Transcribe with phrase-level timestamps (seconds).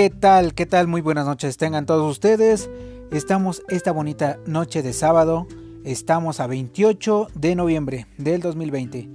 [0.00, 0.54] ¿Qué tal?
[0.54, 0.88] ¿Qué tal?
[0.88, 1.58] Muy buenas noches.
[1.58, 2.70] Tengan todos ustedes.
[3.10, 5.46] Estamos esta bonita noche de sábado.
[5.84, 9.10] Estamos a 28 de noviembre del 2020.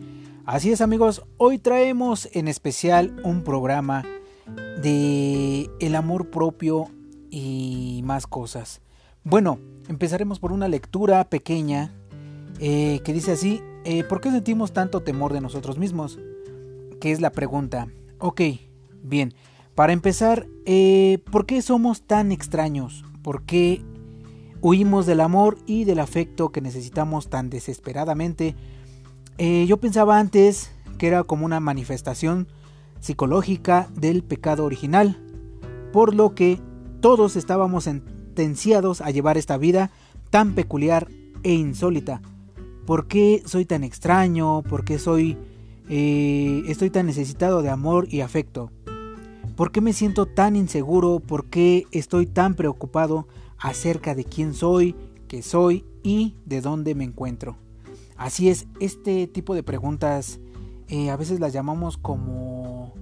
[0.46, 4.04] Así es amigos, hoy traemos en especial un programa
[4.80, 6.86] de el amor propio
[7.32, 8.82] y más cosas.
[9.24, 9.58] Bueno,
[9.90, 11.96] empezaremos por una lectura pequeña
[12.60, 16.20] eh, que dice así, eh, ¿por qué sentimos tanto temor de nosotros mismos?
[17.02, 17.88] Que es la pregunta.
[18.20, 18.42] Ok,
[19.02, 19.34] bien.
[19.74, 23.06] Para empezar, eh, ¿por qué somos tan extraños?
[23.22, 23.82] ¿Por qué
[24.62, 28.56] huimos del amor y del afecto que necesitamos tan desesperadamente?
[29.38, 32.48] Eh, yo pensaba antes que era como una manifestación
[33.00, 35.20] psicológica del pecado original,
[35.94, 36.60] por lo que
[37.02, 39.92] todos estábamos sentenciados a llevar esta vida
[40.32, 41.08] tan peculiar
[41.44, 42.22] e insólita.
[42.86, 44.64] ¿Por qué soy tan extraño?
[44.64, 45.38] ¿Por qué soy,
[45.90, 48.72] eh, estoy tan necesitado de amor y afecto?
[49.56, 51.22] ¿Por qué me siento tan inseguro?
[51.22, 54.96] ¿Por qué estoy tan preocupado acerca de quién soy,
[55.30, 57.58] qué soy y de dónde me encuentro?
[58.18, 60.40] Así es, este tipo de preguntas
[60.90, 62.94] eh, a veces las llamamos como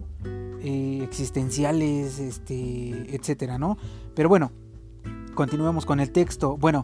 [0.64, 3.78] eh, existenciales, este, etcétera, ¿no?
[4.16, 4.52] Pero bueno,
[5.34, 6.56] continuemos con el texto.
[6.58, 6.84] Bueno,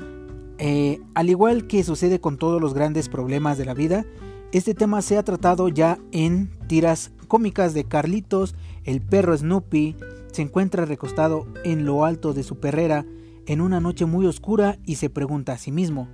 [0.57, 4.05] eh, al igual que sucede con todos los grandes problemas de la vida,
[4.51, 8.55] este tema se ha tratado ya en tiras cómicas de Carlitos,
[8.89, 9.95] el perro Snoopy,
[10.31, 13.05] se encuentra recostado en lo alto de su perrera
[13.45, 16.07] en una noche muy oscura y se pregunta a sí mismo,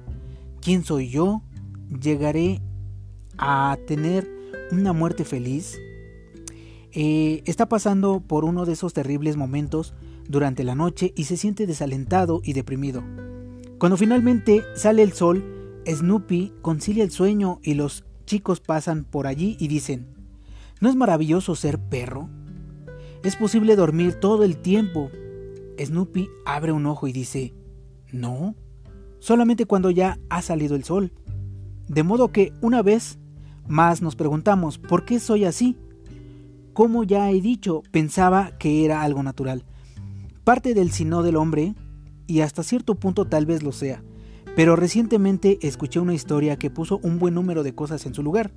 [0.59, 1.41] ¿quién soy yo?
[2.01, 2.61] ¿Llegaré
[3.37, 4.29] a tener
[4.73, 5.77] una muerte feliz?
[6.91, 9.93] Eh, está pasando por uno de esos terribles momentos
[10.27, 13.05] durante la noche y se siente desalentado y deprimido.
[13.77, 19.55] Cuando finalmente sale el sol, Snoopy concilia el sueño y los chicos pasan por allí
[19.61, 20.07] y dicen,
[20.81, 22.27] ¿no es maravilloso ser perro?
[23.25, 25.09] ¿Es posible dormir todo el tiempo?
[25.83, 27.55] Snoopy abre un ojo y dice,
[28.11, 28.53] no,
[29.17, 31.11] solamente cuando ya ha salido el sol.
[31.87, 33.17] De modo que una vez
[33.67, 35.75] más nos preguntamos, ¿por qué soy así?
[36.73, 39.65] Como ya he dicho, pensaba que era algo natural.
[40.43, 41.73] Parte del sino del hombre,
[42.27, 44.03] y hasta cierto punto tal vez lo sea,
[44.55, 48.51] pero recientemente escuché una historia que puso un buen número de cosas en su lugar.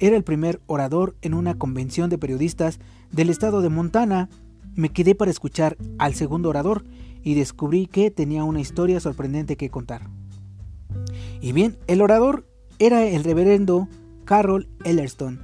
[0.00, 2.80] Era el primer orador en una convención de periodistas
[3.12, 4.30] del estado de Montana.
[4.74, 6.84] Me quedé para escuchar al segundo orador
[7.22, 10.08] y descubrí que tenía una historia sorprendente que contar.
[11.42, 12.46] Y bien, el orador
[12.78, 13.88] era el reverendo
[14.24, 15.38] Carol Ellerston,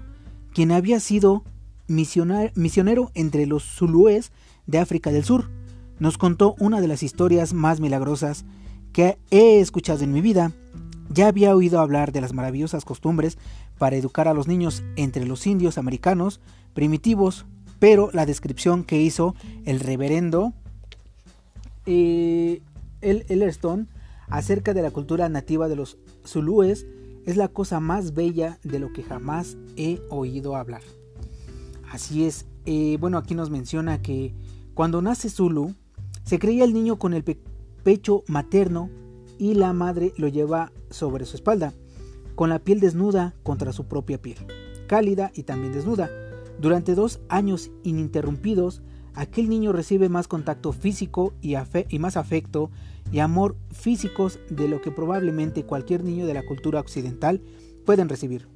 [0.54, 1.44] quien había sido
[1.86, 4.32] misionero entre los zulúes
[4.66, 5.50] de África del Sur.
[5.98, 8.46] Nos contó una de las historias más milagrosas
[8.94, 10.52] que he escuchado en mi vida,
[11.16, 13.38] ya había oído hablar de las maravillosas costumbres
[13.78, 16.40] para educar a los niños entre los indios americanos
[16.74, 17.46] primitivos,
[17.78, 19.34] pero la descripción que hizo
[19.64, 20.52] el reverendo
[21.86, 22.60] eh,
[23.00, 23.88] el Ellerston
[24.28, 25.96] acerca de la cultura nativa de los
[26.26, 26.86] zulúes
[27.24, 30.82] es la cosa más bella de lo que jamás he oído hablar.
[31.90, 34.34] Así es, eh, bueno, aquí nos menciona que
[34.74, 35.74] cuando nace Zulu,
[36.24, 37.24] se creía el niño con el,
[37.82, 38.90] pecho materno
[39.38, 41.72] y la madre lo lleva sobre su espalda,
[42.34, 44.36] con la piel desnuda contra su propia piel,
[44.86, 46.10] cálida y también desnuda.
[46.60, 48.82] Durante dos años ininterrumpidos,
[49.14, 51.56] aquel niño recibe más contacto físico y,
[51.98, 52.70] más afecto
[53.10, 57.42] y amor físicos de lo que probablemente cualquier niño de la cultura occidental
[57.84, 58.48] pueden recibir,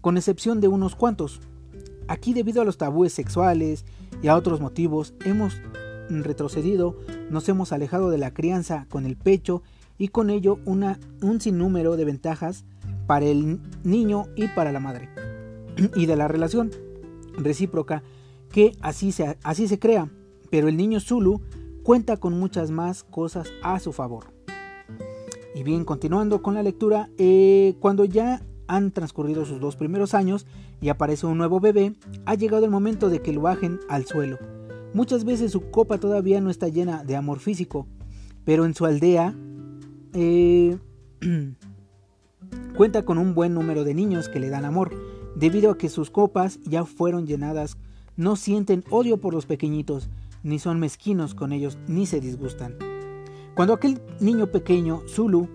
[0.00, 1.40] con excepción de unos cuantos.
[2.08, 3.84] Aquí debido a los tabúes sexuales
[4.22, 5.60] y a otros motivos hemos
[6.10, 6.98] retrocedido,
[7.30, 9.62] nos hemos alejado de la crianza con el pecho
[9.98, 12.64] y con ello una, un sinnúmero de ventajas
[13.06, 15.08] para el niño y para la madre.
[15.94, 16.70] y de la relación
[17.36, 18.02] recíproca
[18.50, 20.10] que así se, así se crea,
[20.50, 21.40] pero el niño Zulu
[21.82, 24.32] cuenta con muchas más cosas a su favor.
[25.54, 30.46] Y bien, continuando con la lectura, eh, cuando ya han transcurrido sus dos primeros años
[30.80, 34.38] y aparece un nuevo bebé, ha llegado el momento de que lo bajen al suelo
[34.94, 37.86] Muchas veces su copa todavía no está llena de amor físico,
[38.44, 39.34] pero en su aldea
[40.14, 40.78] eh,
[42.76, 44.94] cuenta con un buen número de niños que le dan amor.
[45.36, 47.78] Debido a que sus copas ya fueron llenadas,
[48.16, 50.10] no sienten odio por los pequeñitos,
[50.42, 52.76] ni son mezquinos con ellos, ni se disgustan.
[53.54, 55.48] Cuando aquel niño pequeño, Zulu,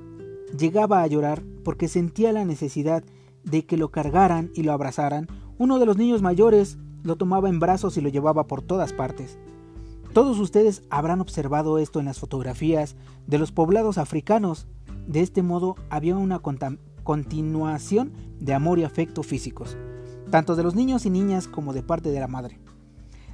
[0.58, 3.04] llegaba a llorar porque sentía la necesidad
[3.44, 5.28] de que lo cargaran y lo abrazaran,
[5.58, 9.40] uno de los niños mayores lo tomaba en brazos y lo llevaba por todas partes.
[10.14, 12.96] Todos ustedes habrán observado esto en las fotografías
[13.28, 14.68] de los poblados africanos.
[15.08, 16.42] De este modo había una
[17.04, 19.78] continuación de amor y afecto físicos,
[20.32, 22.60] tanto de los niños y niñas como de parte de la madre.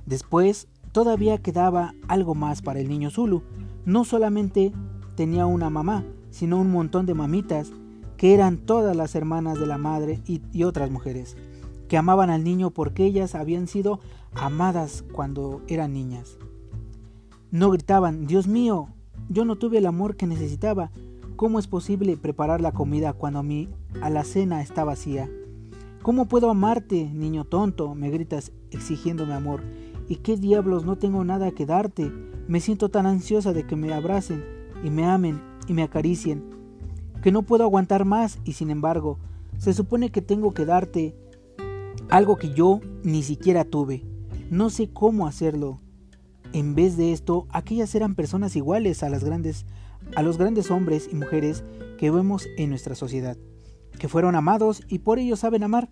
[0.05, 3.43] Después, todavía quedaba algo más para el niño Zulu.
[3.85, 4.73] No solamente
[5.15, 7.71] tenía una mamá, sino un montón de mamitas,
[8.17, 11.35] que eran todas las hermanas de la madre y, otras mujeres,
[11.87, 13.99] que amaban al niño porque ellas habían sido
[14.33, 16.37] amadas cuando eran niñas.
[17.53, 18.87] No gritaban, Dios mío,
[19.29, 20.89] yo no tuve el amor que necesitaba.
[21.35, 23.69] ¿Cómo es posible preparar la comida cuando mi
[24.01, 25.29] alacena está vacía?
[26.01, 27.93] ¿Cómo puedo amarte, niño tonto?
[27.93, 29.61] me gritas exigiéndome amor.
[30.09, 32.11] ¿Y qué diablos no tengo nada que darte?
[32.47, 34.43] Me siento tan ansiosa de que me abracen
[34.83, 36.43] y me amen y me acaricien,
[37.21, 39.19] que no puedo aguantar más y sin embargo,
[39.59, 41.15] se supone que tengo que darte
[42.09, 44.03] algo que yo ni siquiera tuve.
[44.49, 45.77] No sé cómo hacerlo.
[46.53, 49.65] En vez de esto, aquellas eran personas iguales a las grandes
[50.15, 51.63] a los grandes hombres y mujeres
[51.97, 53.37] que vemos en nuestra sociedad,
[53.97, 55.89] que fueron amados y por ello saben amar.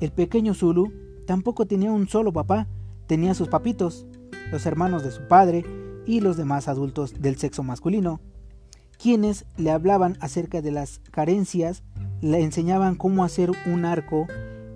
[0.00, 0.92] El pequeño Zulu
[1.26, 2.68] tampoco tenía un solo papá,
[3.06, 4.06] tenía sus papitos,
[4.52, 5.64] los hermanos de su padre
[6.06, 8.20] y los demás adultos del sexo masculino,
[8.98, 11.82] quienes le hablaban acerca de las carencias,
[12.20, 14.26] le enseñaban cómo hacer un arco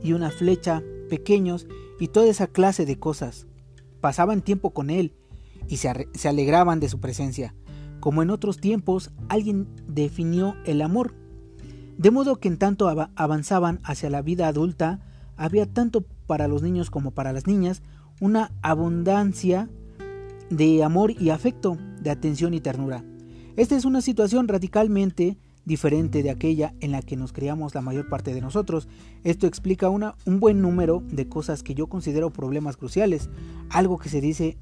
[0.02, 1.66] y una flecha pequeños
[2.00, 3.46] y toda esa clase de cosas.
[4.00, 5.14] Pasaban tiempo con él
[5.68, 7.54] y se, alegraban de su presencia.
[8.00, 11.14] Como en otros tiempos, alguien definió el amor.
[11.96, 15.00] De modo que en tanto avanzaban hacia la vida adulta,
[15.36, 17.82] había tanto para los niños como para las niñas
[18.20, 19.68] una abundancia
[20.50, 23.04] de amor y afecto, de atención y ternura.
[23.56, 28.08] Esta es una situación radicalmente diferente de aquella en la que nos criamos la mayor
[28.08, 28.88] parte de nosotros.
[29.22, 33.28] Esto explica una, un buen número de cosas que yo considero problemas cruciales,
[33.68, 34.56] algo que se dice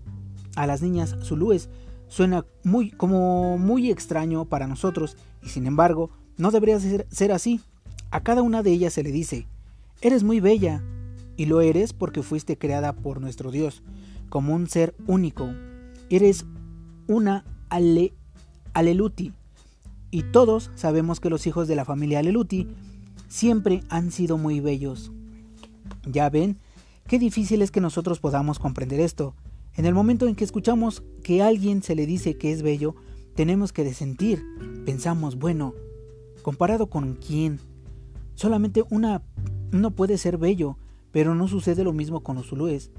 [0.57, 1.69] a las niñas zulúes
[2.09, 7.61] suena muy como muy extraño para nosotros y sin embargo no debería ser, ser así.
[8.11, 9.47] A cada una de ellas se le dice,
[10.01, 10.83] eres muy bella
[11.37, 13.83] y lo eres porque fuiste creada por nuestro Dios
[14.29, 15.49] como un ser único.
[16.11, 16.45] Eres
[17.07, 18.13] una ale,
[18.75, 19.33] aleluti
[20.11, 22.69] y todos sabemos que los hijos de la familia aleluti
[23.29, 25.13] siempre han sido muy bellos.
[26.07, 26.59] Ya ven,
[27.07, 29.35] qué difícil es que nosotros podamos comprender esto.
[29.77, 32.95] En el momento en que escuchamos que a alguien se le dice que es bello,
[33.35, 34.43] tenemos que desentir.
[34.87, 35.75] Pensamos, bueno,
[36.41, 37.61] ¿comparado con quién?
[38.37, 39.23] Solamente una
[39.71, 40.79] no puede ser bello,
[41.13, 42.91] pero no sucede lo mismo con los zulúes.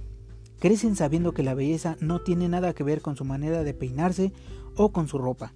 [0.59, 4.31] Crecen sabiendo que la belleza no tiene nada que ver con su manera de peinarse
[4.75, 5.55] o con su ropa,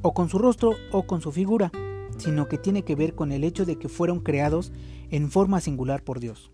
[0.00, 1.70] o con su rostro o con su figura,
[2.16, 4.72] sino que tiene que ver con el hecho de que fueron creados
[5.10, 6.50] en forma singular por Dios.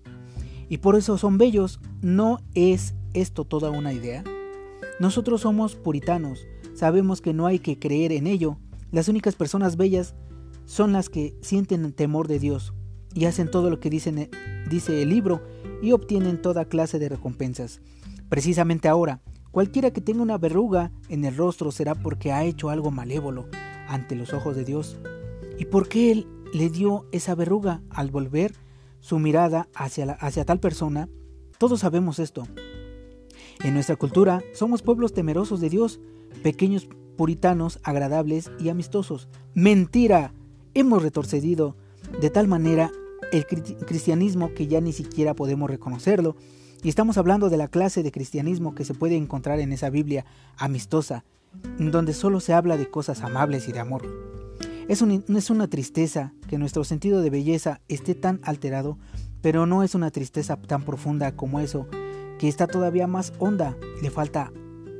[0.68, 4.24] Y por eso son bellos, no es esto toda una idea?
[5.00, 8.58] Nosotros somos puritanos, sabemos que no hay que creer en ello.
[8.92, 10.14] Las únicas personas bellas
[10.66, 12.72] son las que sienten el temor de Dios
[13.14, 14.28] y hacen todo lo que dice
[15.02, 15.42] el libro
[15.82, 17.80] y obtienen toda clase de recompensas.
[18.28, 19.20] Precisamente ahora,
[19.50, 23.46] cualquiera que tenga una verruga en el rostro será porque ha hecho algo malévolo
[23.88, 24.98] ante los ojos de Dios.
[25.58, 28.54] ¿Y por qué Él le dio esa verruga al volver
[29.04, 31.10] su mirada hacia, hacia tal persona?
[31.58, 32.44] Todos sabemos esto.
[33.62, 36.00] En nuestra cultura somos pueblos temerosos de Dios,
[36.42, 39.28] pequeños puritanos, agradables y amistosos.
[39.52, 40.32] Mentira.
[40.72, 41.76] Hemos retorcedido
[42.18, 42.90] de tal manera
[43.30, 46.34] el cristianismo que ya ni siquiera podemos reconocerlo.
[46.82, 50.24] Y estamos hablando de la clase de cristianismo que se puede encontrar en esa Biblia
[50.56, 51.24] amistosa,
[51.78, 54.43] donde solo se habla de cosas amables y de amor.
[54.88, 58.98] Es, es una tristeza que nuestro sentido de belleza esté tan alterado,
[59.40, 61.86] pero no es una tristeza tan profunda como eso
[62.38, 64.52] que está todavía más honda, le falta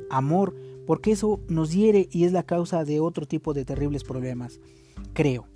[0.09, 0.55] amor,
[0.87, 4.59] porque eso nos hiere y es la causa de otro tipo de terribles problemas,
[5.13, 5.47] creo.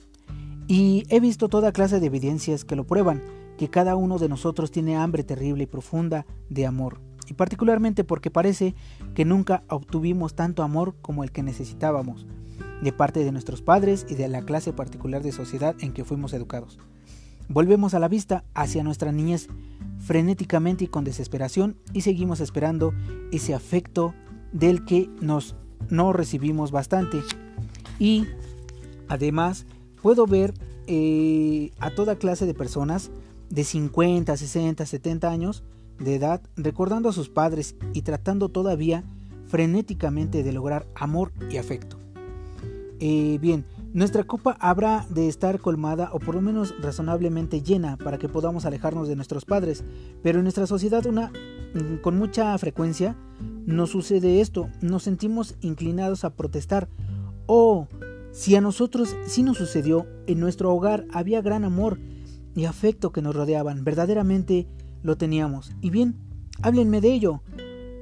[0.68, 3.24] Y he visto toda clase de evidencias que lo prueban,
[3.58, 8.32] que cada uno de nosotros tiene hambre terrible y profunda de amor, y particularmente porque
[8.32, 8.76] parece
[9.16, 12.28] que nunca obtuvimos tanto amor como el que necesitábamos,
[12.82, 16.34] de parte de nuestros padres y de la clase particular de sociedad en que fuimos
[16.34, 16.80] educados.
[17.48, 19.48] Volvemos a la vista hacia nuestra niñez
[20.00, 22.94] frenéticamente y con desesperación y seguimos esperando
[23.32, 24.14] ese afecto
[24.54, 25.56] del que nos
[25.90, 27.22] no recibimos bastante.
[27.98, 28.26] Y
[29.08, 29.66] además
[30.02, 30.54] puedo ver
[30.88, 33.12] eh, a toda clase de personas
[33.50, 35.64] de 50, 60, 70 años
[36.00, 39.04] de edad recordando a sus padres y tratando todavía
[39.48, 41.98] frenéticamente de lograr amor y afecto.
[43.00, 48.18] Eh, bien, nuestra copa habrá de estar colmada o por lo menos razonablemente llena para
[48.18, 49.84] que podamos alejarnos de nuestros padres,
[50.22, 51.32] pero en nuestra sociedad una,
[51.74, 53.16] mm, con mucha frecuencia
[53.66, 56.90] nos sucede esto, nos sentimos inclinados a protestar.
[57.46, 57.88] Oh,
[58.32, 62.00] si a nosotros sí nos sucedió, en nuestro hogar había gran amor
[62.56, 64.68] y afecto que nos rodeaban, verdaderamente
[65.04, 65.72] lo teníamos.
[65.82, 66.16] Y bien,
[66.62, 67.42] háblenme de ello.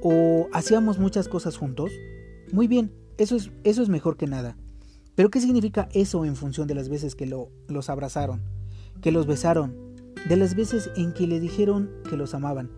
[0.00, 1.90] o hacíamos muchas cosas juntos,
[2.52, 4.56] muy bien, eso es, eso es mejor que nada.
[5.18, 8.40] Pero ¿qué significa eso en función de las veces que lo, los abrazaron,
[9.02, 9.74] que los besaron,
[10.28, 12.70] de las veces en que le dijeron que los amaban,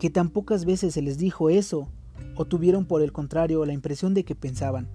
[0.00, 1.86] que tan pocas veces se les dijo eso,
[2.34, 4.88] o tuvieron por el contrario la impresión de que pensaban?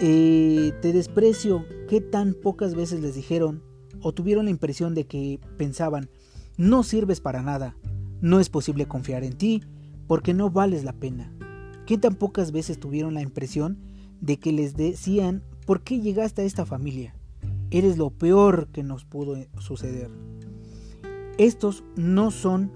[0.00, 3.62] Eh, te desprecio, ¿qué tan pocas veces les dijeron,
[4.00, 6.10] o tuvieron la impresión de que pensaban,
[6.56, 7.76] no sirves para nada,
[8.20, 9.62] no es posible confiar en ti,
[10.08, 11.32] porque no vales la pena?
[11.86, 13.78] ¿Qué tan pocas veces tuvieron la impresión
[14.20, 17.14] de que les decían ¿por qué llegaste a esta familia?
[17.70, 20.10] Eres lo peor que nos pudo suceder.
[21.38, 22.70] Estos no son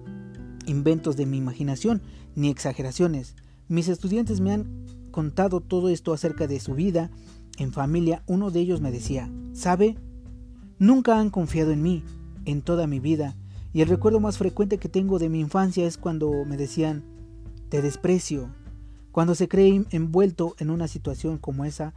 [0.66, 2.02] inventos de mi imaginación
[2.34, 3.36] ni exageraciones.
[3.68, 7.10] Mis estudiantes me han contado todo esto acerca de su vida
[7.58, 8.22] en familia.
[8.26, 9.96] Uno de ellos me decía, ¿sabe?
[10.78, 12.04] Nunca han confiado en mí
[12.44, 13.36] en toda mi vida
[13.76, 17.04] y el recuerdo más frecuente que tengo de mi infancia es cuando me decían,
[17.68, 18.48] te desprecio,
[19.12, 21.92] cuando se cree envuelto en una situación como esa,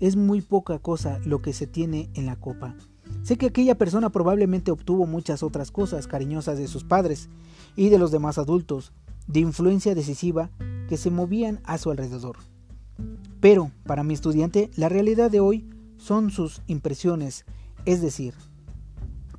[0.00, 2.74] es muy poca cosa lo que se tiene en la copa.
[3.22, 7.28] Sé que aquella persona probablemente obtuvo muchas otras cosas cariñosas de sus padres
[7.76, 8.92] y de los demás adultos,
[9.26, 10.50] de influencia decisiva
[10.88, 12.36] que se movían a su alrededor.
[13.40, 17.44] Pero, para mi estudiante, la realidad de hoy son sus impresiones,
[17.84, 18.34] es decir,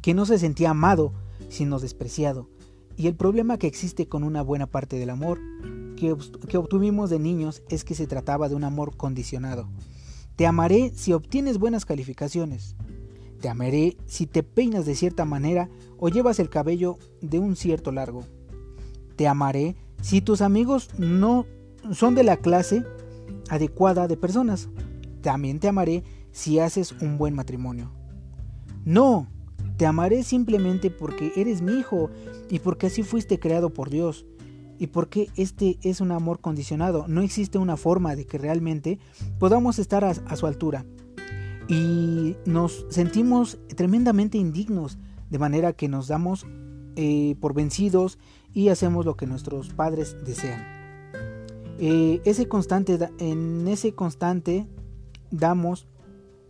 [0.01, 1.13] que no se sentía amado,
[1.50, 2.48] sino despreciado,
[3.00, 5.39] y el problema que existe con una buena parte del amor
[5.96, 9.70] que, obtuvimos de niños es que se trataba de un amor condicionado.
[10.39, 12.77] Te amaré si obtienes buenas calificaciones.
[13.41, 15.67] Te amaré si te peinas de cierta manera
[15.98, 18.24] o llevas el cabello de un cierto largo.
[19.17, 21.46] Te amaré si tus amigos no
[21.91, 22.86] son de la clase
[23.50, 24.69] adecuada de personas.
[25.19, 27.91] También te amaré si haces un buen matrimonio.
[28.86, 29.27] No,
[29.75, 32.12] te amaré simplemente porque eres mi hijo
[32.50, 34.25] y porque así fuiste creado por Dios
[34.79, 37.05] y porque este es un amor condicionado.
[37.07, 38.98] No existe una forma de que realmente
[39.38, 40.86] podamos estar a, su altura.
[41.67, 44.98] Y nos sentimos tremendamente indignos,
[45.29, 46.48] de manera que nos damos
[46.95, 48.17] eh, por vencidos
[48.53, 50.65] y hacemos lo que nuestros padres desean.
[51.77, 54.65] Eh, ese constante, en ese constante
[55.29, 55.88] damos,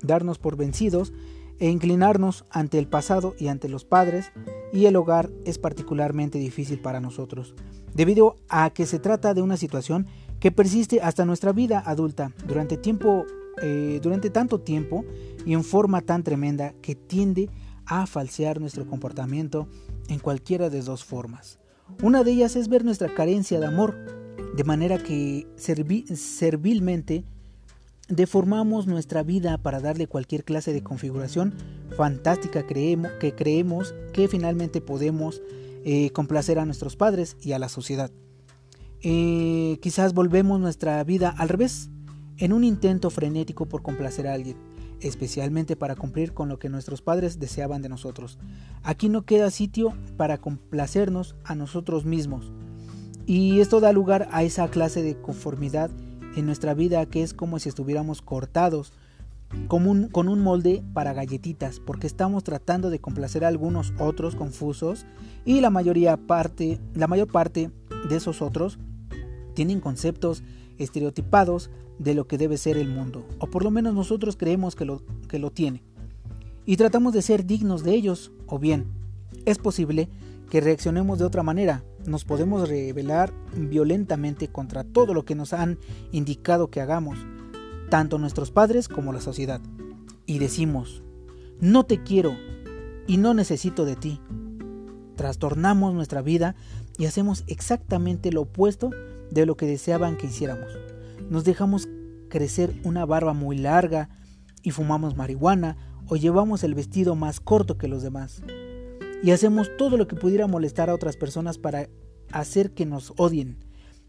[0.01, 1.13] darnos por vencidos
[1.60, 4.32] e inclinarnos ante el pasado y ante los padres,
[4.72, 7.56] y el hogar es particularmente difícil para nosotros
[7.94, 10.08] debido a que se trata de una situación
[10.39, 13.25] que persiste hasta nuestra vida adulta durante, tiempo,
[13.62, 15.04] eh, durante tanto tiempo
[15.46, 17.50] y en forma tan tremenda que tiende
[17.86, 19.68] a falsear nuestro comportamiento
[20.08, 21.60] en cualquiera de dos formas.
[22.04, 23.98] Una de ellas es ver nuestra carencia de amor,
[24.56, 27.25] de manera que servilmente
[28.10, 31.54] deformamos nuestra vida para darle cualquier clase de configuración
[31.96, 35.42] fantástica creemos, que creemos que finalmente podemos
[35.86, 38.12] eh, complacer a nuestros padres y a la sociedad.
[39.01, 41.89] Eh, quizás volvemos nuestra vida al revés,
[42.38, 44.58] en un intento frenético por complacer a alguien,
[45.01, 48.39] especialmente para cumplir con lo que nuestros padres deseaban de nosotros.
[48.84, 52.51] Aquí no queda sitio para complacernos a nosotros mismos.
[53.25, 55.92] Y esto da lugar a esa clase de conformidad
[56.39, 58.93] en nuestra vida que es como si estuviéramos cortados
[59.67, 65.05] con un molde para galletitas, porque estamos tratando de complacer a algunos otros confusos
[65.43, 67.72] y la mayoría parte, mayor parte
[68.10, 68.77] de esos otros
[69.55, 70.43] tienen conceptos
[70.77, 74.86] estereotipados de lo que debe ser el mundo, o por lo menos nosotros creemos que
[74.86, 75.84] lo tiene.
[76.65, 78.86] Y tratamos de ser dignos de ellos, o bien,
[79.46, 80.10] es posible
[80.51, 85.77] que reaccionemos de otra manera, nos podemos rebelar violentamente contra todo lo que nos han
[86.12, 87.20] indicado que hagamos,
[87.89, 89.62] tanto nuestros padres como la sociedad,
[90.25, 91.03] y decimos,
[91.60, 92.36] no te quiero
[93.08, 94.22] y no necesito de ti.
[95.15, 96.56] Trastornamos nuestra vida
[96.98, 98.91] y hacemos exactamente lo opuesto
[99.32, 100.72] de lo que deseaban que hiciéramos.
[101.29, 101.89] Nos dejamos
[102.29, 104.10] crecer una barba muy larga
[104.63, 105.77] y fumamos marihuana
[106.08, 108.41] o llevamos el vestido más corto que los demás.
[109.22, 111.90] Y hacemos todo lo que pudiera molestar a otras personas para
[112.32, 113.58] hacer que nos odien.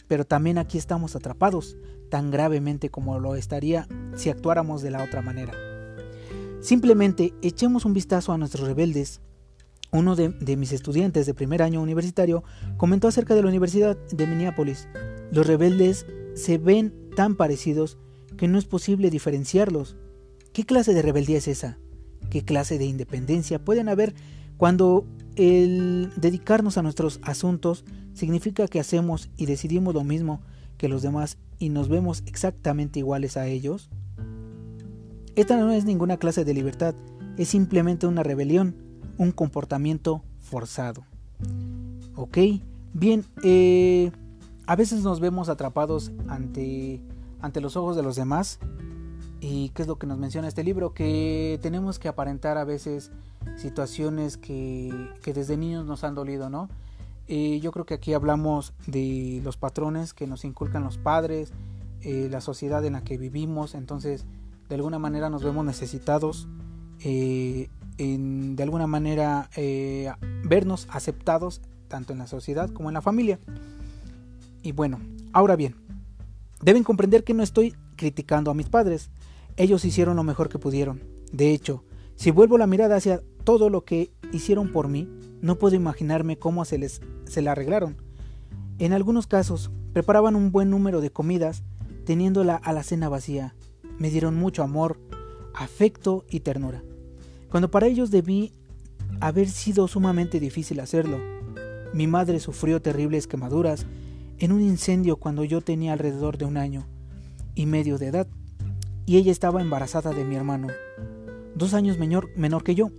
[0.07, 1.77] Pero también aquí estamos atrapados,
[2.11, 5.53] tan gravemente como lo estaría si actuáramos de la otra manera.
[6.61, 9.21] Simplemente echemos un vistazo a nuestros rebeldes.
[9.93, 12.45] Uno de, mis estudiantes de primer año universitario
[12.77, 14.87] comentó acerca de la Universidad de Minneapolis.
[15.33, 17.99] Los rebeldes se ven tan parecidos
[18.37, 19.97] que no es posible diferenciarlos.
[20.53, 21.79] ¿Qué clase de rebeldía es esa?
[22.31, 24.15] ¿Qué clase de independencia pueden haber
[24.61, 30.43] cuando el dedicarnos a nuestros asuntos significa que hacemos y decidimos lo mismo
[30.77, 33.89] que los demás y nos vemos exactamente iguales a ellos?
[35.35, 36.95] Esta no es ninguna clase de libertad,
[37.39, 38.77] es simplemente una rebelión,
[39.17, 41.07] un comportamiento forzado.
[42.15, 42.37] ¿Ok?
[42.93, 44.13] Bien, eh,
[44.67, 47.01] a veces nos vemos atrapados ante,
[47.41, 48.59] ante los ojos de los demás.
[49.41, 50.93] ¿Y qué es lo que nos menciona este libro?
[50.93, 53.11] Que tenemos que aparentar a veces
[53.57, 54.93] situaciones que,
[55.23, 56.69] que desde niños nos han dolido, ¿no?
[57.33, 61.53] Eh, yo creo que aquí hablamos de los patrones que nos inculcan los padres,
[62.01, 64.27] eh, la sociedad en la que vivimos, entonces
[64.69, 66.49] de alguna manera nos vemos necesitados,
[67.05, 67.69] eh,
[67.99, 69.49] de alguna manera
[70.43, 73.39] vernos aceptados tanto en la sociedad como en la familia.
[74.65, 74.99] Y bueno,
[75.33, 75.77] ahora bien,
[76.61, 79.09] deben comprender que no estoy criticando a mis padres,
[79.63, 81.03] ellos hicieron lo mejor que pudieron.
[81.33, 81.85] De hecho,
[82.17, 85.07] si vuelvo la mirada hacia todo lo que hicieron por mí,
[85.43, 87.97] no puedo imaginarme cómo se les se la arreglaron.
[88.79, 91.63] En algunos casos, preparaban un buen número de comidas,
[92.07, 93.55] teniendo la alacena vacía.
[93.99, 94.99] Me dieron mucho amor,
[95.55, 96.83] afecto y ternura.
[97.51, 98.53] Cuando para ellos debí
[99.21, 101.19] haber sido sumamente difícil hacerlo.
[101.93, 103.85] Mi madre sufrió terribles quemaduras
[104.39, 106.87] en un incendio cuando yo tenía alrededor de un año
[107.55, 108.27] y medio de edad,
[109.11, 110.69] y ella estaba embarazada de mi hermano,
[111.57, 112.93] dos años menor, menor que yo.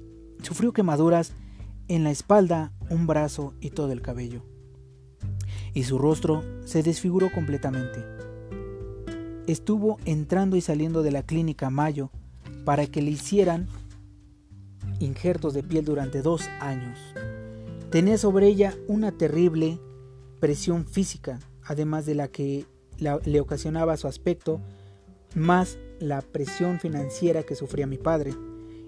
[0.43, 1.31] Sufrió quemaduras
[1.87, 4.43] en la espalda, un brazo y todo el cabello.
[5.73, 8.03] Y su rostro se desfiguró completamente.
[9.47, 12.11] Estuvo entrando y saliendo de la clínica Mayo
[12.65, 13.69] para que le hicieran
[14.99, 16.99] injertos de piel durante dos años.
[17.89, 19.79] Tenía sobre ella una terrible
[20.41, 22.65] presión física, además de la que
[22.99, 24.59] le ocasionaba su aspecto,
[25.35, 28.33] más la presión financiera que sufría mi padre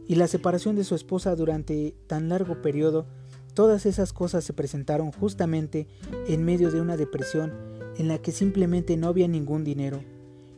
[0.07, 3.05] y la separación de su esposa durante tan largo periodo,
[3.53, 5.87] todas esas cosas se presentaron justamente
[6.27, 7.53] en medio de una depresión
[7.97, 10.03] en la que simplemente no había ningún dinero,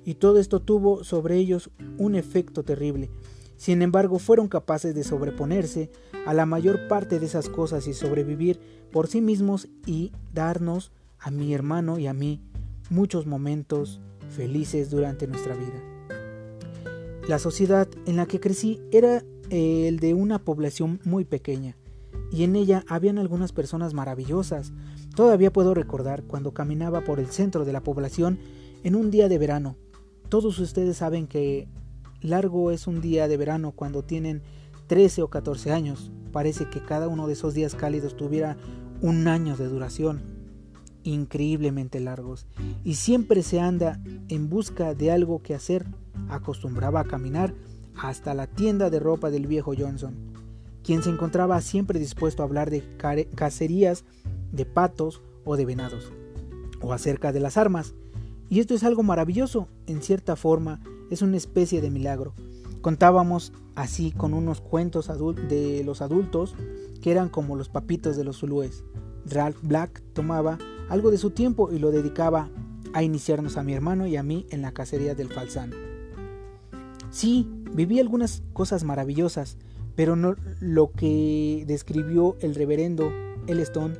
[0.04, 3.10] y todo esto tuvo sobre ellos un efecto terrible.
[3.58, 5.92] Sin embargo, fueron capaces de sobreponerse
[6.26, 8.60] a la mayor parte de esas cosas y sobrevivir
[8.92, 12.42] por sí mismos y darnos, a mi hermano y a mí,
[12.90, 15.95] muchos momentos felices durante nuestra vida.
[17.28, 21.76] La sociedad en la que crecí era el de una población muy pequeña,
[22.32, 24.74] y en ella habían algunas personas maravillosas.
[25.16, 28.38] Todavía puedo recordar cuando caminaba por el centro de la población
[28.84, 29.76] en un día de verano.
[30.30, 31.68] Todos ustedes saben que
[32.22, 34.44] largo es un día de verano cuando tienen
[34.86, 36.12] 13 o 14 años.
[36.32, 38.58] Parece que cada uno de esos días cálidos tuviera
[39.02, 40.22] un año de duración.
[41.04, 42.46] Increíblemente largos.
[42.84, 45.86] Y siempre se anda en busca de algo que hacer.
[46.30, 47.54] Acostumbraba a caminar
[47.98, 50.16] hasta la tienda de ropa del viejo Johnson,
[50.84, 52.84] quien se encontraba siempre dispuesto a hablar de
[53.36, 54.04] cacerías
[54.52, 56.12] de patos o de venados,
[56.82, 57.94] o acerca de las armas.
[58.50, 62.34] Y esto es algo maravilloso, en cierta forma es una especie de milagro.
[62.82, 65.10] Contábamos así con unos cuentos
[65.50, 66.56] de los adultos
[67.02, 68.84] que eran como los papitos de los zulúes.
[69.26, 72.50] Ralph Black tomaba algo de su tiempo y lo dedicaba
[72.94, 75.72] a iniciarnos a mi hermano y a mí en la cacería del falsán.
[77.16, 79.58] Sí, viví algunas cosas maravillosas,
[79.96, 83.10] pero no lo que describió el reverendo
[83.48, 83.96] Elstone,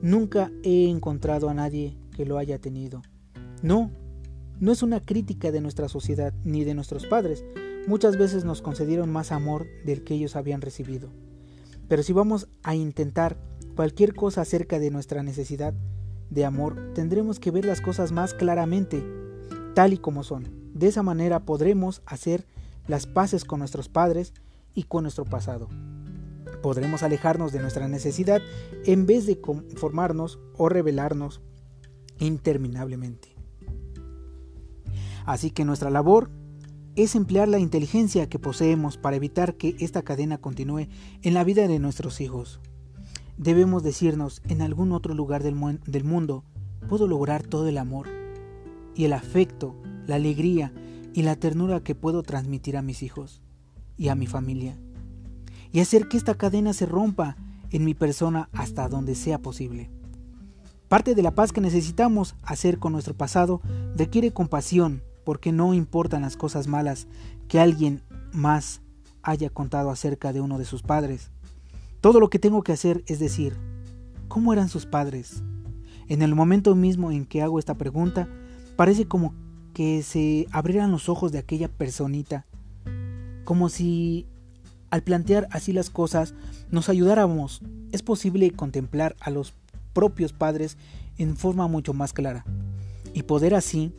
[0.00, 3.02] nunca he encontrado a nadie que lo haya tenido.
[3.60, 3.90] No,
[4.60, 7.44] no es una crítica de nuestra sociedad ni de nuestros padres.
[7.86, 11.10] Muchas veces nos concedieron más amor del que ellos habían recibido.
[11.86, 13.36] Pero si vamos a intentar
[13.76, 15.74] cualquier cosa acerca de nuestra necesidad
[16.30, 19.04] de amor, tendremos que ver las cosas más claramente,
[19.74, 20.63] tal y como son.
[20.74, 22.46] De esa manera podremos hacer
[22.86, 24.34] las paces con nuestros padres
[24.74, 25.68] y con nuestro pasado.
[26.62, 28.42] Podremos alejarnos de nuestra necesidad
[28.84, 31.40] en vez de conformarnos o rebelarnos
[32.18, 33.28] interminablemente.
[35.24, 36.30] Así que nuestra labor
[36.96, 40.88] es emplear la inteligencia que poseemos para evitar que esta cadena continúe
[41.22, 42.60] en la vida de nuestros hijos.
[43.36, 46.44] Debemos decirnos en algún otro lugar del, del mundo
[46.88, 48.08] puedo lograr todo el amor
[48.94, 49.74] y el afecto,
[50.06, 50.72] la alegría
[51.12, 53.42] y la ternura que puedo transmitir a mis hijos
[53.96, 54.76] y a mi familia,
[55.72, 57.36] y hacer que esta cadena se rompa
[57.70, 59.90] en mi persona hasta donde sea posible.
[60.88, 63.60] Parte de la paz que necesitamos hacer con nuestro pasado
[63.96, 67.08] requiere compasión, porque no importan las cosas malas
[67.48, 68.80] que alguien más
[69.22, 71.30] haya contado acerca de uno de sus padres.
[72.00, 73.56] Todo lo que tengo que hacer es decir,
[74.28, 75.42] ¿cómo eran sus padres?
[76.08, 78.28] En el momento mismo en que hago esta pregunta,
[78.76, 79.34] parece como
[79.74, 82.46] que se abrieran los ojos de aquella personita,
[83.44, 84.26] como si
[84.90, 86.34] al plantear así las cosas
[86.70, 87.60] nos ayudáramos.
[87.92, 89.52] Es posible contemplar a los
[89.92, 90.78] propios padres
[91.18, 92.44] en forma mucho más clara
[93.12, 93.92] y poder así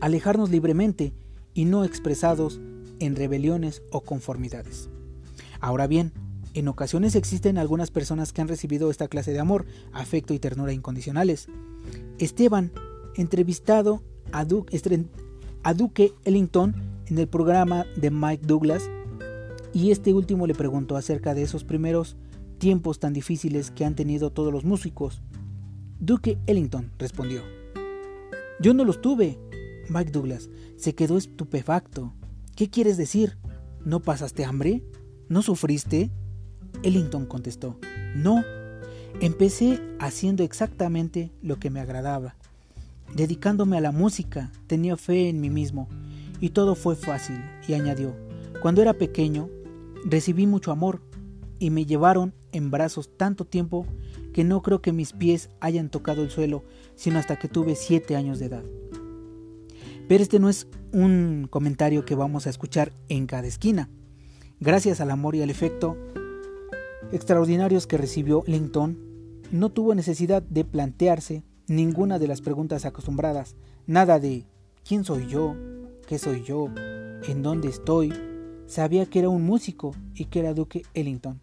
[0.00, 1.12] alejarnos libremente
[1.54, 2.60] y no expresados
[2.98, 4.90] en rebeliones o conformidades.
[5.60, 6.12] Ahora bien,
[6.54, 10.72] En ocasiones existen algunas personas que han recibido esta clase de amor, afecto y ternura
[10.72, 11.48] incondicionales.
[12.20, 12.70] Esteban,
[13.16, 16.74] entrevistado a Duque, Ellington
[17.06, 18.90] en el programa de Mike Douglas,
[19.72, 22.16] y este último le preguntó acerca de esos primeros
[22.58, 25.22] tiempos tan difíciles que han tenido todos los músicos.
[25.98, 27.42] Duque Ellington respondió.
[28.60, 29.38] Yo no los tuve.
[29.88, 32.14] Mike Douglas se quedó estupefacto.
[32.56, 33.36] ¿Qué quieres decir?
[33.84, 34.82] ¿No pasaste hambre?
[35.28, 36.10] ¿No sufriste?
[36.82, 37.78] Ellington contestó,
[38.14, 38.44] no,
[39.20, 42.36] empecé haciendo exactamente lo que me agradaba,
[43.14, 45.88] dedicándome a la música, tenía fe en mí mismo,
[46.40, 48.14] y todo fue fácil, y añadió,
[48.60, 49.48] cuando era pequeño,
[50.04, 51.00] recibí mucho amor,
[51.58, 53.86] y me llevaron en brazos tanto tiempo
[54.32, 56.64] que no creo que mis pies hayan tocado el suelo,
[56.96, 58.64] sino hasta que tuve siete años de edad.
[60.08, 63.88] Pero este no es un comentario que vamos a escuchar en cada esquina.
[64.60, 65.96] Gracias al amor y al efecto,
[67.12, 68.98] extraordinarios que recibió Linton,
[69.50, 74.44] no tuvo necesidad de plantearse ninguna de las preguntas acostumbradas, nada de
[74.86, 75.54] ¿quién soy yo?
[76.06, 76.68] ¿Qué soy yo?
[77.28, 78.12] ¿En dónde estoy?
[78.66, 81.40] Sabía que era un músico y que era Duque Ellington,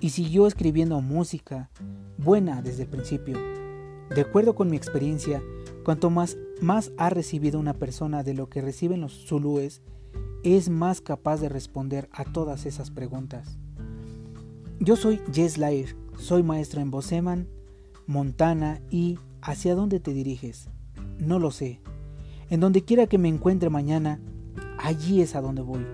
[0.00, 1.70] y siguió escribiendo música
[2.18, 3.38] buena desde el principio.
[4.14, 5.42] De acuerdo con mi experiencia,
[5.84, 9.82] cuanto más, más ha recibido una persona de lo que reciben los zulúes,
[10.42, 13.58] es más capaz de responder a todas esas preguntas.
[14.78, 17.48] Yo soy Jess Lair, soy maestro en Boseman,
[18.06, 20.68] Montana y ¿hacia dónde te diriges?
[21.18, 21.80] No lo sé.
[22.50, 24.20] En donde quiera que me encuentre mañana,
[24.76, 25.86] allí es a donde voy.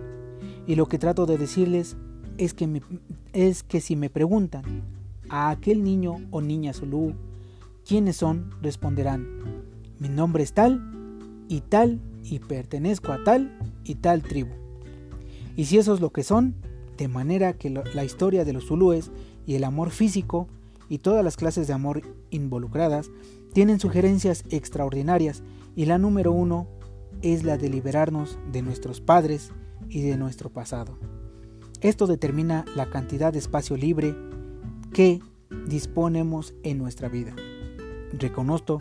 [0.66, 1.96] Y lo que trato de decirles
[2.38, 2.82] es que,
[3.34, 4.64] es que si me preguntan
[5.28, 7.14] a aquel niño o niña Zulu
[7.86, 9.26] quiénes son, responderán,
[9.98, 10.80] mi nombre es tal
[11.48, 14.52] y tal y pertenezco a tal y tal tribu.
[15.56, 16.54] Y si eso es lo que son,
[16.96, 19.10] de manera que la historia de los zulúes
[19.46, 20.48] y el amor físico
[20.88, 23.10] y todas las clases de amor involucradas
[23.52, 25.42] tienen sugerencias extraordinarias
[25.76, 26.66] y la número uno
[27.22, 29.52] es la de liberarnos de nuestros padres
[29.88, 30.98] y de nuestro pasado.
[31.80, 34.14] Esto determina la cantidad de espacio libre
[34.92, 35.20] que
[35.66, 37.34] disponemos en nuestra vida.
[38.12, 38.80] Reconozco,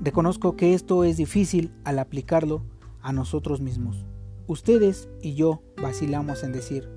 [0.00, 2.62] reconozco que esto es difícil al aplicarlo
[3.00, 4.04] a nosotros mismos.
[4.46, 6.88] Ustedes y yo vacilamos en decir,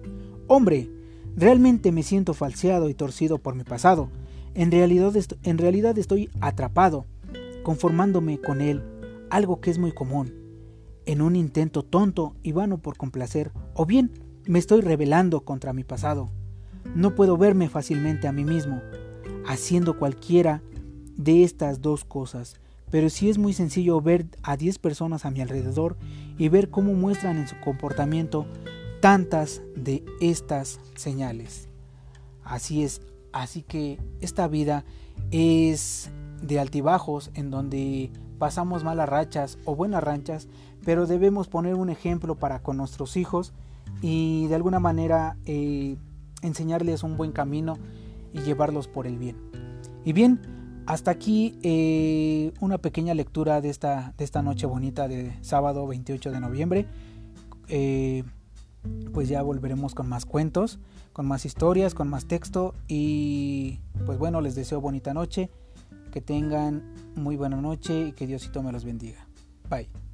[0.48, 0.92] Hombre,
[1.36, 4.10] realmente me siento falseado y torcido por mi pasado.
[4.54, 7.06] En realidad, en realidad estoy atrapado,
[7.66, 8.84] conformándome con él,
[9.32, 10.36] algo que es muy común,
[11.08, 14.12] en un intento tonto y vano por complacer, o bien
[14.46, 16.30] me estoy rebelando contra mi pasado.
[16.94, 18.84] No puedo verme fácilmente a mí mismo,
[19.48, 20.62] haciendo cualquiera
[21.18, 25.42] de estas dos cosas, pero sí es muy sencillo ver a 10 personas a mi
[25.42, 25.98] alrededor
[26.38, 28.46] y ver cómo muestran en su comportamiento
[29.02, 31.68] tantas de estas señales.
[32.44, 33.02] Así es,
[33.34, 34.86] así que esta vida
[35.32, 40.48] es de altibajos en donde pasamos malas rachas o buenas ranchas,
[40.84, 43.54] pero debemos poner un ejemplo para con nuestros hijos
[44.02, 45.98] y de alguna manera eh,
[46.42, 47.78] enseñarles un buen camino
[48.34, 49.38] y llevarlos por el bien.
[50.04, 50.42] Y bien,
[50.86, 56.32] hasta aquí eh, una pequeña lectura de esta, de esta noche bonita de sábado 28
[56.32, 56.88] de noviembre.
[57.68, 58.24] Eh,
[59.14, 60.80] pues ya volveremos con más cuentos,
[61.14, 65.50] con más historias, con más texto y pues bueno, les deseo bonita noche,
[66.16, 66.82] que tengan
[67.16, 69.28] muy buena noche y que Diosito me los bendiga.
[69.70, 70.05] Bye.